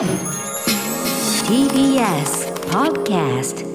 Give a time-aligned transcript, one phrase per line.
[0.00, 0.08] TBS
[2.70, 3.66] Podcast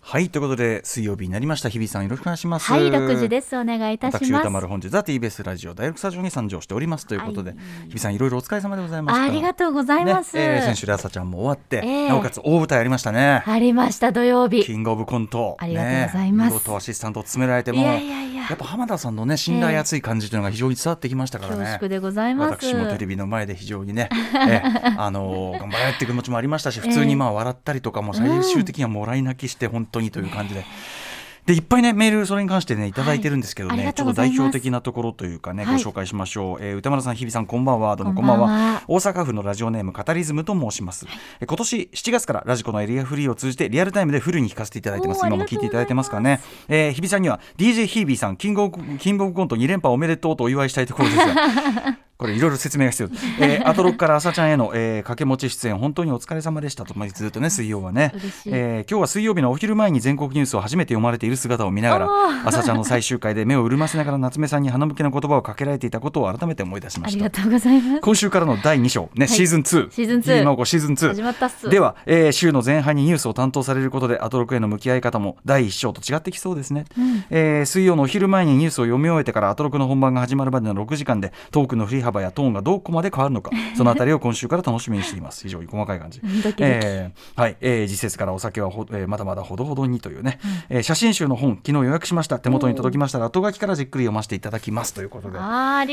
[0.00, 1.68] はいということで水曜日になりました。
[1.68, 2.70] 日比さんよろしくお願いします。
[2.70, 3.58] はい、6時です。
[3.58, 4.42] お願いいたし私ます。
[4.42, 7.58] 歌丸本日は TBS ラジオ大学スタジオに参上しておりますということで、はい。
[7.88, 10.36] 日比さんいろいろお疲れ様でございましたありがとうございます。
[10.36, 13.42] ねえー先週で朝ちゃんも終わって、ええなおかつ大舞台ありましたね。
[13.44, 14.64] ありました、土曜日。
[14.64, 15.56] キングオブコント。
[15.58, 16.68] ありがとうございます。
[16.68, 22.64] ねアシスタントを務められてもいやいやいややっぱ浜田さんのね信頼厚い感じというのが非常に伝わってきましたからね恐縮でございます。
[22.64, 24.08] 私もテレビの前で非常にね、
[24.48, 24.62] え
[24.96, 30.64] あのー頑張れっていう気持ちもありましたし普通にまあ笑ったりとかも最終的にはもらい泣きして本当にという感じで。
[31.48, 35.82] でいっぱいねメールそれに関してねいただいてるんですけどね、はいちょっと代表的なところというかね、はい。
[35.82, 37.96] ご紹介しましょう、えー歌丸さん日比さんこんばんは。
[37.96, 38.82] どうもこんばんは。
[38.86, 41.06] 大阪府のラジオネームカタリズムと申します、
[41.40, 45.26] え今年7月からラジコのエリアフリーを通じてリアルタイムでフルに聞かせていただいてます。
[45.26, 53.08] 今も聞いていただいてますかね、えー日比さんには DJ ヒービーさんキングオブキングオブコント2連覇おめでとうとお祝いしたいところですがこれいろいろ説明が必要。
[53.08, 58.12] です、えー、 アトロックから朝ちゃんへの、えー、掛け持ち出演本当にお疲れ様でしたとまあずっとね水曜はね。
[58.46, 62.08] えー今日は水曜日のお昼前に全国ニュースを初めて読まれている姿を見ながら
[62.44, 67.24] 朝ちゃんの最終回で目を潤ませながら夏目さんに花向けの言葉をかけられていたことを改めて思い出しました。
[67.24, 68.00] ありがとうございます。
[68.00, 69.10] 今週からの第2章。
[69.14, 71.70] ね、シーズン2シーズン2日比真央子シーズン2始まったっす。
[71.70, 76.84] では、えー週の前半にニュースを担当されることでアトロクへの向き合い方も第1章と違ってきそうですね、
[77.30, 85.42] えー水曜のお昼前にニュースを読み終えてからアトロクの本番が始まるまでの6時間でトークの振り幅やトーンがどこまで変わるのか そのあたりを今週から楽しみにしています。
[85.42, 86.20] 非常に細かい感じ。
[86.20, 86.28] ド
[86.58, 92.38] えーはい、えー、時節からお酒はほ、えーまだまだほどほどにというね、えー写真集の本昨日予約しました。
[92.38, 94.94] 手元に届きましたら後書きからじっくり読ませていただきます。
[94.94, 95.38] ということで。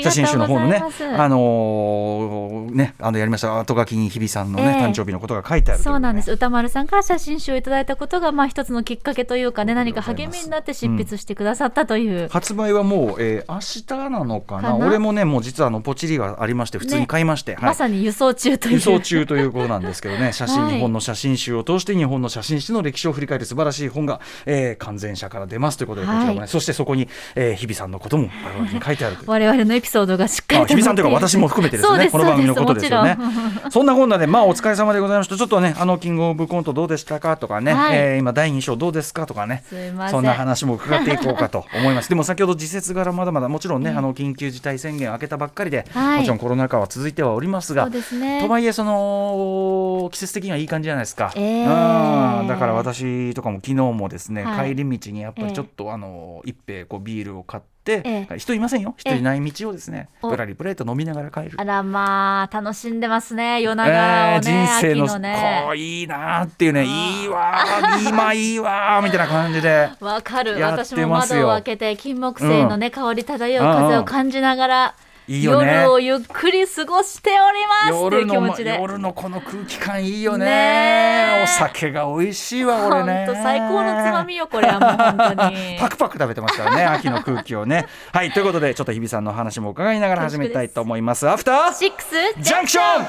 [0.03, 0.81] 写真集の方のね。
[1.17, 3.59] あのーねあのやりました。
[3.59, 6.29] 後書きに日比さんのね、ええ誕生日のことが書いてあるといそうなんです。
[6.29, 14.61] ね歌丸さんから写真集をいただいたことがまあ一つのきっかけというかね何か励みになって執筆してくださったという、発売はもう、えー、明日なのかな？
[14.61, 14.85] かな？
[14.87, 17.63] 俺もねもう実はあのポチリがありまして普通に買いまして、はい。
[17.63, 18.73] まさに輸送中という。
[18.73, 20.31] 輸送中ということなんですけどね。
[20.33, 29.17] 写真、はい日本の写真集を通して日本の写真史の歴史を振り返る素晴らしい本が、えー、完全社から出ますということでこちらもね、はいそしてそこに、えー、日比さんのことも我々に書いてある。
[29.25, 33.17] 我々のエピソードがしっかり日比さんというか私も含めてですねこの番組のことですよね。
[33.63, 33.71] そん。
[33.71, 35.37] そんなこんなでまあお疲れ様でございました。
[35.37, 37.97] ちょっとねあのキングオブコントどうでしたかとかね、はい。
[37.97, 39.63] えー今第2章どうですかとかね
[40.09, 42.09] そんな話も伺っていこうかと思います。
[42.09, 46.17] でも先ほど時節柄まだまだもちろんね、あの緊急事態宣言明けたばっかりで、はい。
[46.19, 48.41] もちろんコロナ禍は続いてはおりますがね。
[48.41, 54.75] とはいえその季節的にはいい感じじゃないですか、えーうんだから私とかも昨日もですね、はい。
[54.75, 58.37] 帰り道にやっぱりちょっと、あの一杯こうビールを買って、ええ。
[58.37, 58.93] 人いませんよ。
[58.97, 60.29] 人いない道をですねお。
[60.29, 61.53] ぶらりぶらりと飲みながら帰る。
[61.57, 64.51] あらまあ楽しんでますね夜長をえーね、人
[64.81, 70.59] 生の秋のねこういいなーっていうねいいわー今いいわーみたいな感じでわかる。
[70.61, 74.95] 私も窓を開けて金木犀のね、香り漂う風を感じながら、
[75.27, 75.73] いいよね。
[75.73, 78.05] 夜をゆっくり過ごしております。
[78.07, 78.77] っていう夜の気持ちで。
[78.79, 80.45] 夜のこの空気感いいよね。
[80.45, 81.43] ねえ。
[81.43, 83.25] お酒が美味しいわ俺ね。
[83.25, 85.77] 本当最高のつまみよこれはもう本当に。
[85.81, 87.87] パクパク食べてますからね 秋の空気をね。
[88.11, 91.27] はいということでちょっと日比さんの話も伺いながら始めたいと思います。
[91.27, 92.09] アフターシックス
[92.39, 93.05] ジャンクション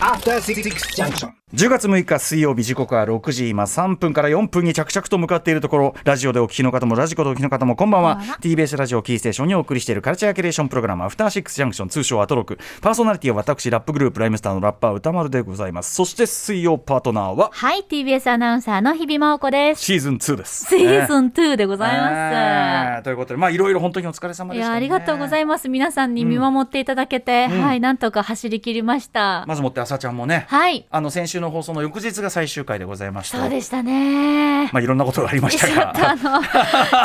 [0.00, 0.62] After Six
[0.96, 1.39] Junction.
[1.52, 5.94] 10月6日水曜日時刻は6時今3分から4分に着々と向かっているところ。
[6.04, 8.20] ラジオでお聞きの方もラジコでお聞きの方もこんばんは。
[8.40, 12.56] TBS ラジオキーステーションにお送りしているカルチャーキュレーションプログラムアフターシックスジャンクション通称アトロク。
[12.80, 15.92] パーソナリティは私ラップグループライムスターのラッパー歌丸でございます。
[15.92, 19.82] そして水曜パートナーははい TBS アナウンサーの日比真央子です。
[19.82, 20.66] シーズン2です。
[20.66, 25.68] シーズン2でございえまーということでまあいろいろ本当にお疲れ様す、でした、ね、いやありがとうございます。
[25.68, 30.86] 皆さんに見守っていただけて、はいなんとか走り切りました、まずもって朝ちゃんもね、はい。
[30.92, 34.70] あの先週の放送の翌日が最終回でございましたそうでしたね。
[34.72, 36.10] まあいろんなことがありましたちょっとが。
[36.10, 36.42] あの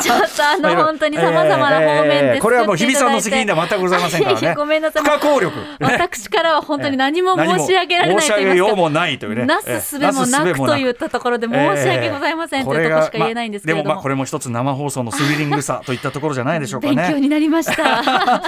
[0.02, 4.54] ちょっとあの 本当にさまざまな方面でえーこれはもう日比さんの責任では全くございませんからね。
[4.56, 5.02] ごめんなさい。
[5.02, 8.36] 不可抗力私からは本当に何も申し上げられないと言いますか。
[8.36, 9.44] 上げようもないというね。
[9.46, 12.64] なすすべもなくといったところで申し訳ございません。
[12.66, 13.82] というところしか言えないんですけれども。
[13.84, 17.20] でもまあこれも一つ生放送のスリリングさといったところじゃないでしょうか 勉強ね。
[17.20, 18.42] になりました。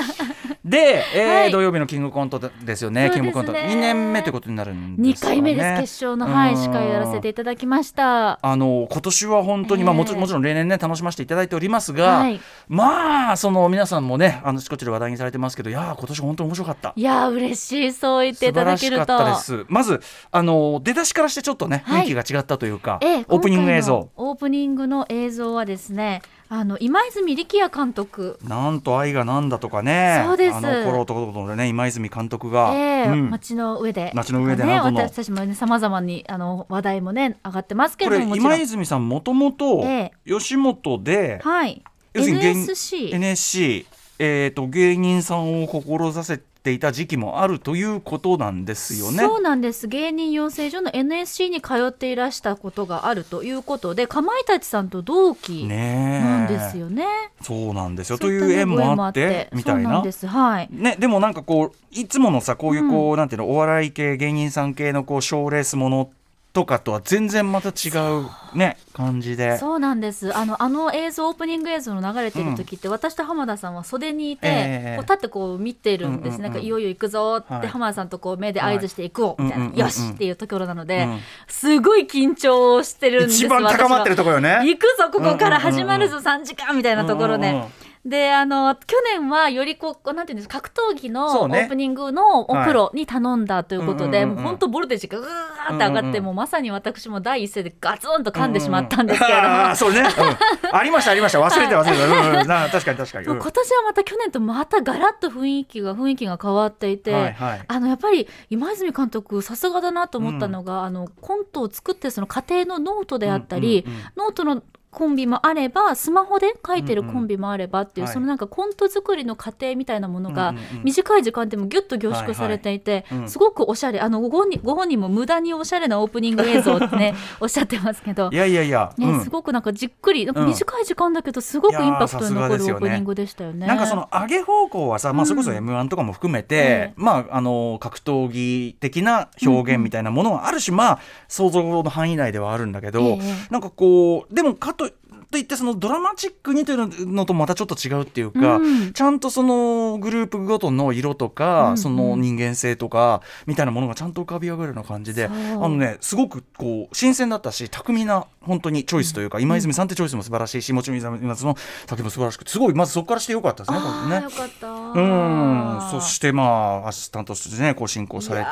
[0.64, 1.50] で、えーはい。
[1.50, 3.08] 土曜日のキングコントですよね。
[3.08, 3.10] ね。
[3.14, 5.36] キングコント2年目ということになるん二ですかね。
[5.36, 8.38] 回目です決勝のはい司会をやらせていただきました。
[8.42, 16.92] あの今年は本当に、まあ、もちええもちろん例年ね楽しませていただいておりますが、はいまあその皆さんもねあのちこちで話題にされてますけどいやー今年本当に面白かった。
[16.96, 19.06] いやー嬉しいそう言って素いただけると。
[19.06, 19.64] たです。
[19.68, 28.38] まずあの出だしからしてちょっとね、はい雰囲気が違ったというか、ええオープニング映像オープニングの映像はですねあの今泉力也監督。
[28.42, 30.22] なんと愛がなんだとかね。
[30.24, 30.56] そうです。
[30.56, 33.30] あの頃とことでね今泉監督が、ええうん。
[33.30, 34.12] 街の上で。
[34.14, 40.12] 街の上でね私たちもねさまざまにあの話題もね上がってますけども今泉さんもともとえ。
[40.26, 41.84] 吉本で、はい。
[42.14, 43.86] 要するに現 NSC NSC
[44.20, 49.18] えー、と芸人さんを志せていた時期もあるということなんですよね。
[49.18, 49.88] そうなんです。
[49.88, 57.06] 芸人養成所の NSC に通っていらしたことがあるということでかまいたちさんと同期なんですよね。
[57.40, 58.18] そうなんですよ。
[58.18, 60.02] という縁もあってみたいな。
[60.02, 60.12] で。
[60.12, 60.26] す。
[60.26, 60.68] はい。
[60.70, 66.10] ね、でもなんかこういつものさこういうこう、なんていうのお笑い系芸人さん系のこう賞レースもの
[66.58, 67.90] とかとは全然また違
[68.20, 68.26] う
[68.58, 69.58] ね感じで。
[69.58, 70.36] そうなんです。
[70.36, 74.96] あのあの映像オープニング映像の流れてる時って、私と浜田さんは袖にいて、ええ。
[74.96, 77.68] こう立ってこう見てるんです、うんうんうんなんかいよいよ行くぞって、はい。
[77.68, 81.20] 浜田さんとこう目で合図していくを、みたいな、うんうんうんうんよしっていうところなので、うん。
[81.46, 83.44] すごい緊張してるんです。
[83.44, 84.62] 一番高まってるところよね。
[84.64, 87.50] 行くぞここから始まるぞ、3時間みたいなところで。
[87.50, 87.68] うんうんうん
[88.08, 94.42] であの去年はよりこうなんていうんですか格闘技のオープニングのはいプロに頼んだということで、うんうんうんうん。
[94.42, 95.28] もう本当ボルテージがぐー
[95.76, 100.76] って上がって、うんうんうんもうまさに私も第一声でガツンと噛んでしまったんですけれども、あーそうね、うん。
[100.76, 101.40] ありましたありました。
[101.40, 102.46] 忘れて忘れて、うんうん。
[102.48, 107.64] な確かに確かに、今年はまた去年とまたガラッと雰囲気が雰囲気が変わっていて、はいはい。
[107.66, 114.04] あのやっぱり今泉監督さすがだなと思ったのが、あのコントを作ってその過程のノートであったり、うんうんうん。
[114.16, 120.84] ノートのコンビもあればスマホで書いてるコンビもあればっていう、はいそのなんかコント作りの過程みたいなものがうんうんうん。
[120.84, 123.18] 短い時間でもギュッと凝縮されていて、はいはい。
[123.20, 128.30] うんすごくおしゃれあのご本人ご本人も無駄におしゃれなオープニング映像ってね おっしゃってますけど。
[128.32, 128.36] い。
[128.36, 129.20] やいやいや、ねうん。
[129.20, 130.48] すごくなんかじっくりなんかうん。
[130.48, 133.66] 短い時間だけどすごくインパクトに残るオープニングでしたよね。
[133.66, 136.92] なんかその上げ方向はさ、まあ、それこそ m 1とかも含めて、ええ。
[136.96, 140.98] まあ、あの格闘技的な表現みたいなものはあるし、まあ
[141.28, 144.90] 想像の範囲内ではあるんだけど、ええなんかこうでもかと
[145.30, 148.92] といってそのドラマチックにというのとまたちょっと違うっていうか、うん。
[148.92, 151.78] ちゃんとそのグループごとの色とか、うんうん。
[151.78, 161.56] その人間性とかみたいなものがちゃんと浮かび上がるような感じであのねすごくこう新鮮だったし巧みな本当にチョイスというか、今泉さんってチョイスも素晴らしいしもちろん今泉さんの
[161.86, 163.78] 先も素晴らしくてすごいまずそこからしてよかったですね。
[164.08, 164.22] ね。
[164.22, 164.68] よかった。
[164.70, 165.90] うん。
[165.90, 166.42] そしてま
[166.84, 168.46] あアシスタントとしてねこう進行されて。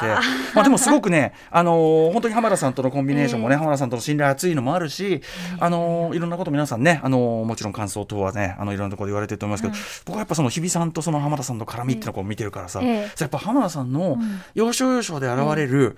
[0.55, 3.59] まあでもすごくねあのー本当に浜田さんとのコンビネーションもね、ええ。
[3.59, 5.23] 浜田さんとの信頼厚いのもあるし、
[5.59, 9.75] あのーいろんなこと皆さんねあのーもちろん感想等はねあのいろんなところで言われてると思いますけど、
[10.07, 13.11] 僕はやっぱその日比さんとその浜田さんの絡みっていうのをこう見てるからさ、ええ。
[13.19, 14.19] やっぱ浜田さんの
[14.55, 15.97] 要所要所で現れる、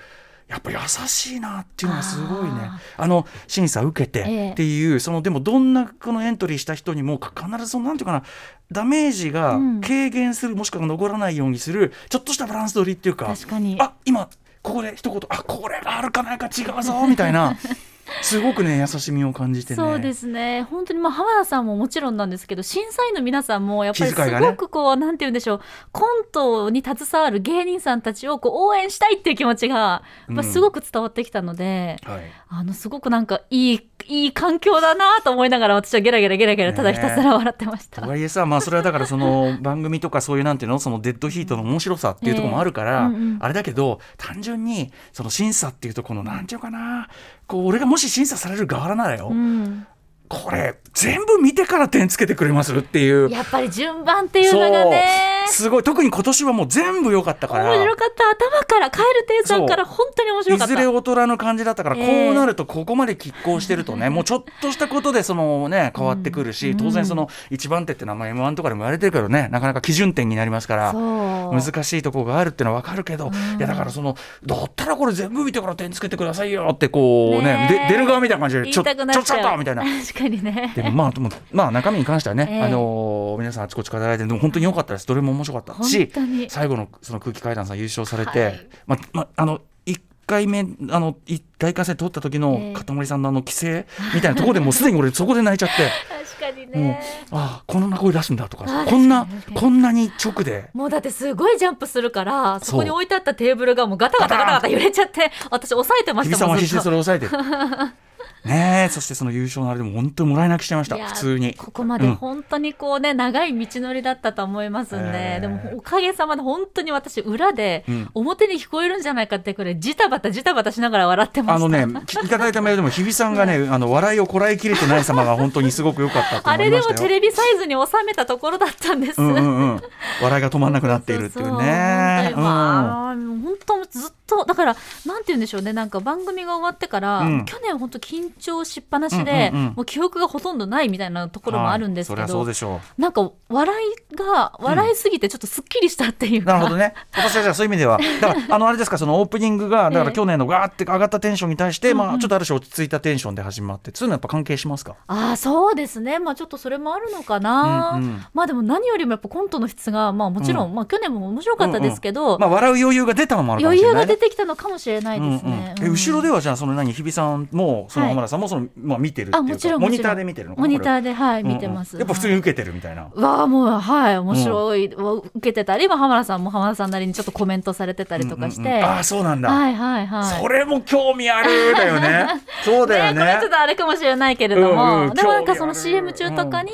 [0.49, 2.51] やっぱ優しいなっていうのがすごいね。
[2.53, 8.23] ああの審査受けてええっていう、そのでもどんなこのエントリーした人にもか必ずそのなんていうかな
[8.71, 9.81] ダメージがうん。
[9.81, 13.77] 軽減する、もしくは残らないようにするちょっとしたバランス取りっていうか確かに。
[13.81, 14.29] あ今
[14.63, 17.57] ここで一言あこれがあるかないか違うぞみたいな
[18.23, 19.77] すごくね優しみを感じてね。
[19.77, 20.63] そうですね。
[20.63, 25.61] 本当にまあ浜田さんももちろんなんですけど審査員の皆さんもやっぱりすごくこう、なんて言うんでしょう。
[25.93, 32.21] コントに携わる芸人さんたちをこう応援したいっていう気持ちがやっぱすごく伝わってきたので、はい。
[32.49, 38.03] あのすごくなんかいいいい環境だなと思いながら私はゲラゲラゲラゲラただひたすら笑ってました。
[38.03, 43.39] とはいえさ、まあ、それはだからその番組とかそういうなんていうのそのデッドヒートの面白さっていうところもあるから、ええうんうん。
[43.41, 47.09] あれだけど単純にその審査っていうとこのなんていうかな
[47.47, 49.87] こう俺がもし審査される側ならよ、うん。
[50.29, 53.31] これ全部見てから点つけてくれますっていう。
[53.31, 55.83] やっぱり順番っていうのがねすごい。
[55.83, 57.65] 特に今年はもう全部良かったから。
[57.65, 58.29] 面白かった。
[58.31, 60.73] 頭からカエル亭さんから本当に面白かった。
[60.73, 79.83] いずれ大人の感じだったから、ええこうなるとここまで拮抗してるとね、もうちょっとしたことでそのね変わってくるし、当然その一番手って名前 M1 とかでも言われてるけどねなかなか基準点になりますから難しいところがあるっていうのは分かるけど、いやだからそのだったらこれ全部見てから点つけてくださいよってこうねね出る側みたいな感じでちょちょちょっとみたいな。
[79.83, 80.73] 確かにね。
[80.77, 81.13] でもまあ
[81.53, 85.07] まあ中身に関してはね、ええあのー皆さんあちこちからいただいてでも本当に良かったです。
[85.07, 85.83] どれも面白かった。
[85.85, 86.11] し
[86.49, 88.67] 最後のその空気階段さん優勝されて、はい。
[88.87, 95.91] ままあの1回目あのい大会戦取った時えのえかたまりさんのあの規制みたいなところでもうすでに俺そこで泣いちゃって。
[96.39, 100.71] 確かにもうねああこんな声出すんだとかあこんなこんなに直で。
[100.75, 107.87] もうだってすごいジャンプするからそこに置いてあったテーブルがもうガタガタガタガタ揺れちゃって私押さえてましたもんさんは必死でそずっとれを抑えて。
[107.87, 107.93] る
[108.45, 111.55] ねえそしてその優勝のあれでも本当にもらい泣きしてました普通に。
[111.55, 112.15] ここまでうん。
[112.15, 118.11] 本当にこうね、長い道のりだったと思いますんで、ええでもおかげさまで本当に私裏でうん。
[118.15, 121.67] 表に聞こえるんじゃないかってくらいジタバタジタバタしながら笑ってました。
[121.67, 127.01] あのねきいただいたメールでも日比さんがね あの笑いをこらえきれてない様が本当にすごく良かったとあれで思いましたよ。
[127.03, 129.83] もテレビサイズに収めたところだったんです、うんうんうん、
[130.23, 132.33] 笑いが止まんなくなっているっていうね。
[132.35, 135.73] 本当ずっとだからなんて言うんでしょうね。
[135.73, 137.45] なんか番組が終わってから、うん。
[137.45, 139.75] 去年本当緊張しっぱなしで、うんうんうん。
[139.75, 143.75] もう記憶がほとんどないみたいなところもあるんですけど、はいそうでしょなんか笑
[144.13, 146.45] いが笑いすぎてちょっとすっきりしたっていうう。
[146.45, 146.95] か、なるほどね。
[147.15, 152.17] 今年はじゃあそういう意味では、だから あのあれですかそのオープニングがだからええ去年のガーって上がったテンションに対して、まうんうん。
[152.17, 154.95] あちょっとある種落ち着いたテンションで始まって、そういうのやっぱ関係しますか？
[155.07, 156.19] ああそうですね。
[156.19, 158.25] まあちょっとそれもあるのかな、うんうん。
[158.35, 164.13] まあでも何よりもやっぱコントの質がまあもちろん、うまあ去年も面白かったですけど、まあ笑う余裕が出たのもあるかもし余れない、ね。
[164.13, 165.89] 裕が出てきたのかもしれないですね、うんうん。
[165.89, 168.15] え後ろではじゃあその何日比さんもそのはい。
[168.15, 171.39] 浜田さんもその、まあ見てるっていうかモニターで見てるのモニターーでは。
[171.39, 180.25] い見てます、やっぱ普通に受けてるみたいな、わあもうはい面白い、受けてたり、まあ、浜田さんも浜田さんなりにちょっとコメントされてたりとかして、ああそうなんだ、はいはいはい。
[180.41, 182.27] それも興味あるだよね。
[182.65, 186.71] そうだよね、これちょっねとあれかもしれないけれども、でもなんかその CM 中とかに、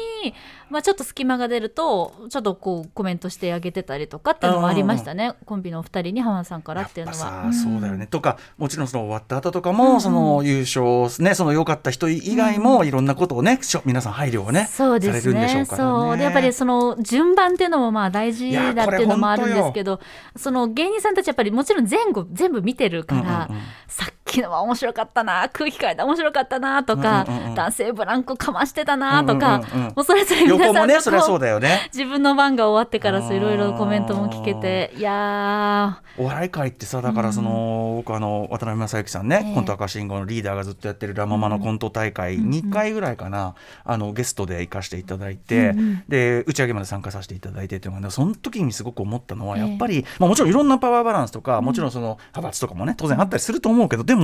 [0.71, 7.19] まあ、ちょっと隙間が出るとちょっとこうコメントしてあげてたりとかっていうのもありましたね、コンビのお二人に浜田さんからっていうのは。
[7.19, 8.07] さ、そうだよね。
[8.07, 15.91] とかもちろんその終わった後とかも、その優勝ねその良かった人以外もいろんなことをね、皆さん配慮をねそうですされるんでしょねうからね。
[15.91, 16.17] そう。
[16.17, 20.01] でやっぱりその順番っていうのもまあ大事だっていうのもあるんですけど
[20.37, 23.65] その芸人さんたちやっぱりもちろん前後全部見てるから、うんうんうん。
[23.87, 29.95] さっきのは面白かったな空気階段面白かったなとか、うんうんうん男性ブランコかましてたなとか、うんうんうん。
[29.95, 31.89] もうそれぞれ皆さんとねそりゃそうこうだよね。
[31.93, 39.55] 自分の番が終わってからいろいろコメントも聞けていやお笑い界ってさだからその、僕あの渡辺正行さんね、ええ。
[39.55, 46.05] コント赤信号のリーダーがずっとやってるラ・ママのコント大会、2回ぐらいかなあのゲストで行かせていただいて、うんうん。
[46.09, 49.69] で打ち上げまで参加させていただいてっていうのが、ね、その時にすごく思ったのはええ。
[49.69, 54.24] やっぱり、まあ、もちろんいろんなパワーバランスとかもちろんその派閥とかもね当然あったりすると思うけどでも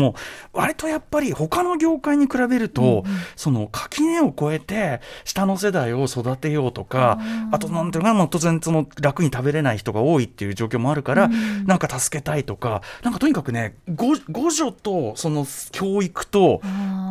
[0.53, 3.05] 割とやっぱり他の業界に比べると、
[3.37, 7.19] その垣根を越えて下の世代を育てようとか
[7.53, 11.29] あとなんていうのかな、まあ、当然その楽に食べれない人が多いっていう状況もあるから、
[11.67, 16.61] なんか助けたいとかなんかとにかくねご互助とその教育と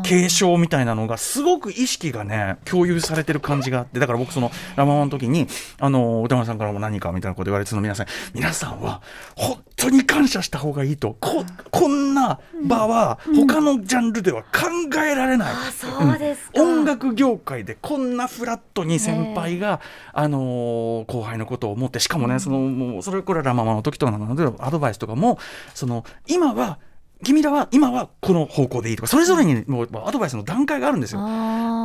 [0.04, 5.48] 継承みたいなのがすごく意識がね共有されてる感じがあってだから僕そのラ・ママの時に
[5.80, 9.02] あの歌丸さんからも何かみたいなこと言われてその皆さん皆さんは
[9.36, 11.16] 本当に感謝した方がいいと。
[11.20, 14.50] ここんな場は他のジャンルでは考
[15.04, 15.54] えられない、
[16.16, 19.80] うですか、音楽業界でこんなフラットに先輩が、
[20.14, 25.40] あのー後輩のことを思ってしかもね、そのもうそれこれラ・ママの時とかなのでアドバイスとかも
[25.74, 26.80] その今は
[27.22, 31.20] 君らは今はこの方向でいいとかそれぞれにもうアドバイスの段階があるんですよ。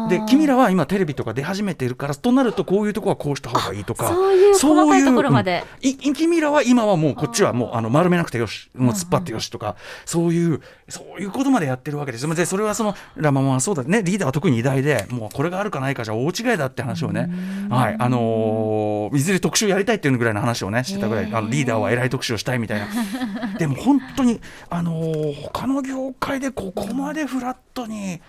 [0.08, 4.08] で君らは今テレビとか出始めてるからとなるとこういうとこはこうした方がいいとか。
[4.08, 5.64] そういう細かいところまで。
[5.82, 9.74] そう君らは今はもうこっちはもうあの丸めなくてよしもう突っ張ってよしとか、
[10.04, 14.02] そういうそういうことまでやってるわけですよでそれはそのラ・ママはそうだね。
[14.04, 17.28] リーダーは特に偉大でもうこれがあるかないかじゃ大違いだって話をね。
[17.70, 22.86] はいあのーいずれ特集やりたいっていうぐらいの話をねしてたぐらい、あのリーダーは偉い特集をしたいみたいな。
[23.58, 28.20] でも本当にあのー他の業界でここまでフラットに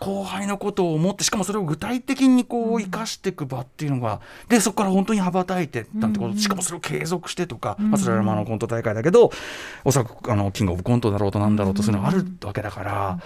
[0.00, 6.36] 後輩のことを思ってしかもそれを具体的にこう生かしていく場っていうのがでそこから本当に羽ばたいてったってこと。
[6.36, 9.30] しかもそれを継続してとか、まあ、それはまああのコント大会だけど
[9.84, 13.18] おそらくあのキングオブコントだろうとなんだろうとそういうのがあるわけだから。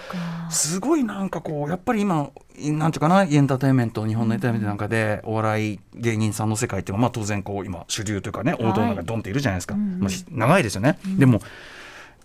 [0.50, 11.40] すごいなんかこうやっぱり今なんていうかなエンターテインメント日本のエンターテインメントなんかでお笑い芸人さんの世界っていうのはまあ当然こう今主流というかね王道の中でドンっているじゃないですか、まあ、長いですよね、でも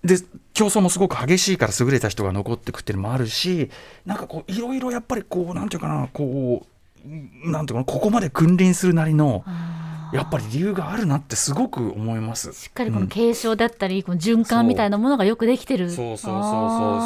[0.05, 0.17] で
[0.53, 3.69] 競争もすごく激しいから優れた人が残ってくっていうのもあるし
[4.05, 6.65] なんかこういろいろやっぱりこうなんていうかなこ
[7.05, 9.43] うなんていうかなここまで君臨するなりの
[10.13, 12.53] やっぱり理由があるなってすごく思います。
[12.53, 15.89] しっかりこの継承だったり、この循環みたいなものがよくできてる。
[15.89, 16.17] そう。
[16.17, 17.01] そうそうそう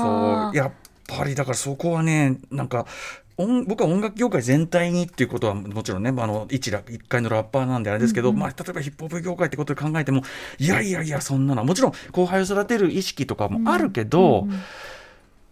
[0.45, 0.71] そうやっ
[1.07, 3.28] ぱりだからそこはねなんか音
[3.65, 10.23] 僕は音楽業界全体にっていうことはもちろんね、まあ、あの一ラ一回のラッパーなんであれですけど、まあ、例えばヒップホップ業界ってことで考えても
[10.57, 11.61] いやいやいやそんなの。
[11.61, 14.47] はもちろん後輩を育てる意識とかもあるけど、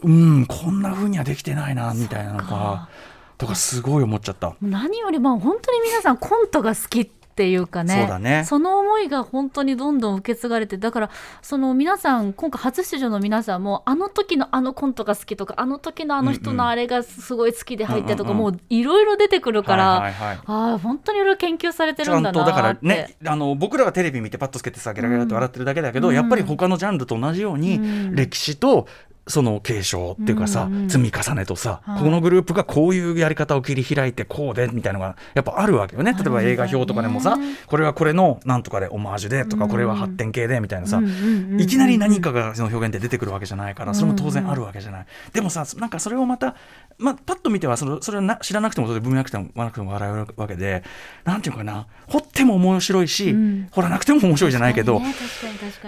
[0.03, 2.89] うんこんな風にはできてないなみたいなのが
[3.37, 4.55] とかすごい思っちゃった。
[4.61, 7.93] 何よりも本当に皆さんコントが好きっていうかね。
[7.93, 8.43] そうだね。
[8.45, 11.09] その思いが本当にどんどん受け継がれてだから
[11.43, 18.53] その皆さん今回初出場の皆さんもあの時のあのコントが好きとかあの時のあの人のあれがすごい好きで入ってとか、うんうんうん。
[18.53, 22.77] もういろいろ出てくるから、はいはいはいああ本当にいろいろ研究されてちるんだなゃんとだから。
[22.81, 26.15] ねあの僕らはテレビ見てパッとつけてさゲラゲラって笑ってるだけだけど、うん。
[26.15, 28.15] やっぱり他のジャンルと同じように、うん。
[28.15, 28.87] 歴史と
[29.27, 31.99] その継承っていうかさ、うんうん積み重ねとさ、はい。
[31.99, 36.13] このグループがこういうやり方を切り開いてこうでみたいなのがやっぱあるわけよね。
[36.13, 37.55] 例えば映画表とかでもさ、ね。
[37.67, 41.59] これはこれのなんとかでオマージュでとか、うんこれは発展系でみたいなさ、うん。
[41.59, 46.55] いきなり何かがその表現で出てくるわけじゃないからそれも当然あるわけじゃない、でもさなんかそれをまた、
[46.99, 50.83] まあ、パッと見てはそれそれはな知らなくてもそれ文脈なくてもなくても笑えるわけで
[51.25, 53.67] なんていうのかな掘っても面白いし、うん。
[53.71, 55.13] 掘らなくても面白いじゃないけど、ね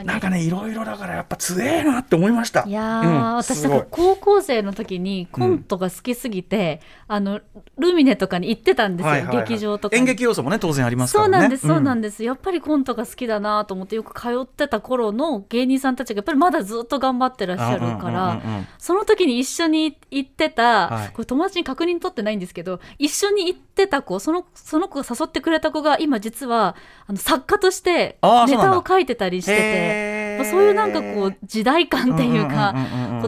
[0.04, 2.64] なんかねいろいろだからやっぱ強えなって思いました。
[2.68, 7.40] いやうん私高校生の時にコントが好きすぎて、あの
[7.78, 9.48] ルミネとかに行ってたんですよ、はいはいはい。
[9.48, 10.00] 劇場とかに。
[10.00, 11.34] 演劇要素もね当然ありますからね。
[11.34, 12.24] そうなんです、そうなんでです。
[12.24, 26.76] やっぱりコントが好きだなと思ってよく通ってた頃の芸人さんたちがやっぱりまだずっと頑張ってらっしゃるから、うんうんうんうんその時に一緒に行ってた、はいこれ友達に確認取ってないんですけど、一緒に行ってた子、そのその子が誘ってくれた子が今実は
[27.08, 32.74] あの作家としてネタを書いてたりしてて、へーまあそういうなんかこう時代感っていうか、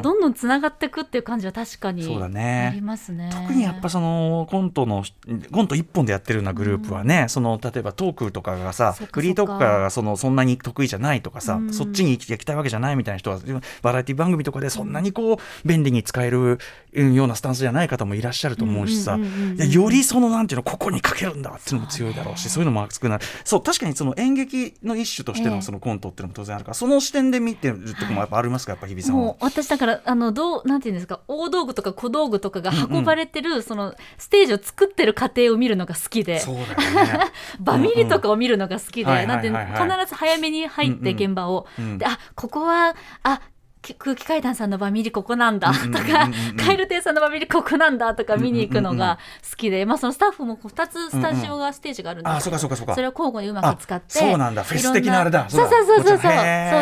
[0.01, 3.29] どんどんつながっていくっていう感じは確かにありますね。
[3.31, 5.03] 特にやっぱそのコントの
[5.51, 13.39] コント一本でやってるようなグループはね、その例えばトークとかがさフリートークがそのそんなに得意じゃないとかさ、うんそっちに行きたいわけじゃないみたいな人は
[13.81, 16.59] バラエティ番組とかでそんなにこう便利に使える
[16.93, 29.21] ようなスタンスじゃない方もいらっしゃると思うしさ、よりそのなんていうのここにかけるんだっていうのも強いだろうしそういうのも熱くなるそう確かにその演劇の一種としてええのそのコントっていうのも当然あるから、その視点で見てるとこもやっぱありますかやっぱ日比さんは。
[29.21, 29.35] もう。
[29.43, 37.31] 私だからあのどうなんていうんですか大道具とか小道具とかが運ばれてる、そのステージを作ってる過程を見るのが好きでそうだよね。
[37.59, 39.27] バミリとかを見るのが好きで、うんうん。
[39.27, 39.89] なんてはいはいはい。
[39.89, 41.97] はい必ず早めに入って現場を、うんうん。
[41.97, 43.41] であここはあき
[43.97, 45.73] 空気階段さんのバミリここなんだ。
[45.73, 46.29] とか、
[46.63, 49.17] カエル亭さんのバミリここなんだとか見に行くのが
[49.49, 52.95] 好きで、まあ、そのスタッフも2つスタジオがステージがあるんですあそうかそうかそうか。
[52.95, 54.19] それを交互にうまく使って。
[54.19, 54.63] あそうなんだ。
[54.63, 55.49] フェス的なあれだ。
[55.49, 56.31] そうそうそうそうそうそう。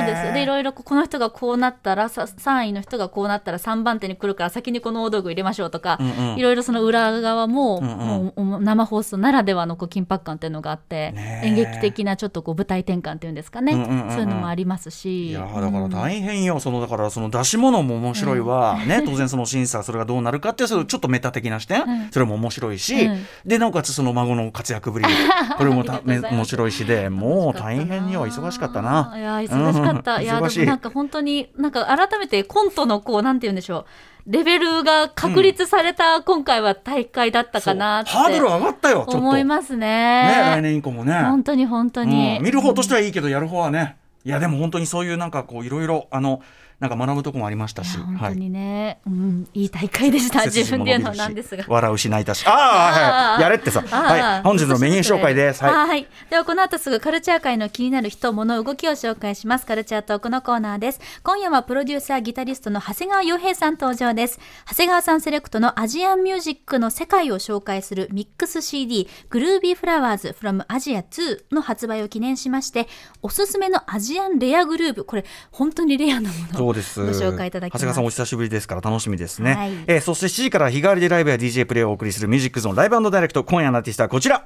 [0.06, 0.34] です。
[0.34, 6.00] でいろいろこの人がこうなったらさ3位の人がこうなったら3番手に来るから先にこの大道具入れましょうとか、
[6.36, 11.14] いろいろその裏側も,、もう生放送ならではのこう緊迫感っていうのがあって、
[11.44, 13.74] 演劇的なちょっとこう舞台転換っていうんですかね、
[14.12, 15.30] そういうのもありますし。
[15.30, 22.12] いやーだから大変よ、そのだからその出し物も面白いわ、ね当然その審査それがどうなるかっていうそれちょっとメタ的な視点、うん。
[22.12, 23.26] それも面白いし、うん。
[23.46, 25.06] でなおかつその孫の活躍ぶり
[25.58, 29.14] これもた面白いしでもう大変よ忙しかったな。
[29.16, 30.24] いや忙しかった、うん。
[30.24, 30.60] いや忙しい。
[30.60, 33.86] でもなんか本当になんか改めてコントのこうなんて言うんでしょう。
[34.28, 38.22] レベルが確立された今回は大会だったかなってそう。
[38.22, 39.18] ハードル上がったよと。
[39.18, 39.88] 思いますね。
[40.28, 41.14] ね来年以降もね。
[41.14, 42.44] 本当に本当に、うん。
[42.44, 43.98] 見る方としてはいいけどやる方はね。
[44.26, 46.42] いやでも本当にそういうなんかこういろいろあの
[46.80, 47.98] なんか学ぶとこもありましたし。
[47.98, 51.66] 本当はいにね、うん、いい大会でした 自分で言うのはなんですが。
[51.68, 52.46] 笑うし泣いたし。
[52.48, 53.82] ああ、はい、やれってさ。
[53.82, 55.64] はい、本日のメニュー紹介です。
[55.64, 55.88] はい。
[55.88, 56.08] はい。
[56.30, 59.66] ではこの後すぐカルチャー界の気になる人、物、動きを紹介します。
[59.66, 61.02] カルチャートークのコーナーです。
[61.24, 64.40] 今夜はプロデューサー、ギタリストの長谷川洋平さん登場です。
[64.70, 72.88] 長谷川さんセレクトのアジアンミュージックの世界を紹介するミックス CD、グルービーフラワーズ from Asia 2の発売を記念しまして、
[73.22, 77.24] おすすめのアジアンレアグルーブ、これ本当にレアなものそうです。
[77.24, 77.74] 紹介いただき。
[77.74, 79.54] 長谷川さんお久しぶりですから楽しみですね。
[79.54, 84.44] はいえーそして7時から日替わりでライブや DJ プレイをお送りするミュージックゾーンライブダイレクト今夜のアーティストはこちら。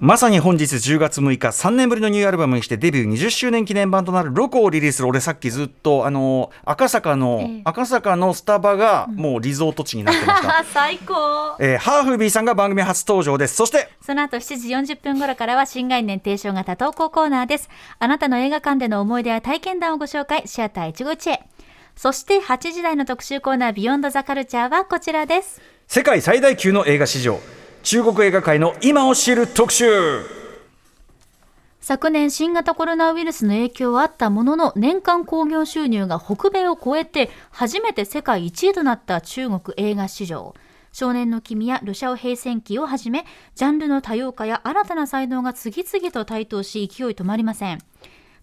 [0.00, 10.64] まさに本日10月6日3年ぶりのニューアルバムにしてデビュー20周年記念版となるロコをリリースする俺さっきずっとあの赤坂の、ええ赤坂のスタバがもうリゾート地になってました。
[10.72, 13.56] 最高えーハーフビーさんが番組初登場です。
[13.56, 17.68] そしてその後7時40分頃からは新概念提唱型投稿コーナーです。
[17.98, 21.40] あなたの映画館での思い出や体験談をご紹介、シアター一期一会。
[21.98, 25.60] そして8時台の特集コーナービヨンドザカルチャーはこちらです。
[25.88, 27.40] 世界最大級の映画市場
[27.82, 29.84] 中国映画界の今を知る特集。
[31.80, 40.54] 昨年新型コロナウイルスの影響はあったものの年間興行収入が北米を超えて初めて世界1位となった中国映画市場。
[40.92, 43.24] 少年の君やルシャオ平戦記をはじめ
[43.56, 47.78] ジャンルの多様化や新たな才能が次々と台頭し勢い止まりません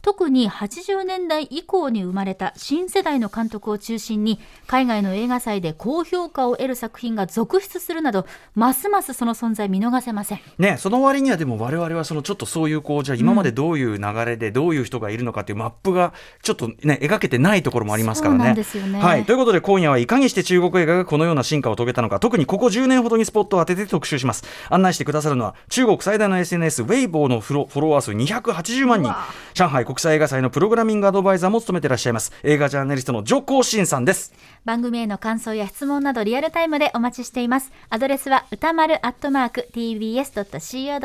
[0.05, 10.39] 特に80年代以降に生まれた新世代の監督を中心に海外の映画祭で高評価を得る作品が続出するなどますますその存在見逃せません。
[10.59, 16.13] ね、その割にはでも我々はそのちょっとそういうこうじゃあ今までどういう流れでどういう人がいるのかっていうマップが
[16.43, 18.37] ちょっとね描けてないところもありますからね。
[18.37, 18.99] そうなんですよね。
[18.99, 22.19] はい、ということで今夜はいかにして中国映画がこのような進化を遂げたのか。
[22.19, 24.43] 特にここ10年ほどにスポットを当てて特集します。
[24.69, 29.11] 案内してくださるのは中国最大の SNS ウェイボーのフォロフォロワー数280万人。
[29.55, 34.33] 上海国際映画祭のプログラミングアドバイザーも務めていらっしゃいます映画ジャーナリストのジョコウシンさんです。
[34.65, 37.71] 番組への感想や質問などリアルタイムでお待ちしています。
[37.89, 40.97] アドレスは歌丸アットマーク tbs.co.jp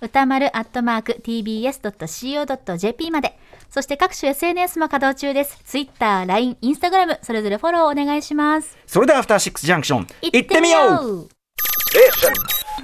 [0.00, 3.38] 歌丸アットマーク tbs.co.jp まで。
[3.68, 5.62] そして各種 SNS も稼働中です。
[5.66, 8.78] Twitter、LINE、Instagram それぞれフォローお願いします。
[8.86, 11.28] それではアフターシックスジャンクション行ってみようう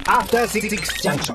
[0.05, 0.69] After Six
[1.03, 1.35] Junction.